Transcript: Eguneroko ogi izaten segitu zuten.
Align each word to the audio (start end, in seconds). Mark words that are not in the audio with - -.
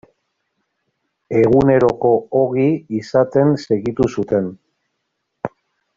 Eguneroko 1.41 2.11
ogi 2.41 2.65
izaten 3.01 3.53
segitu 3.67 4.09
zuten. 4.17 4.51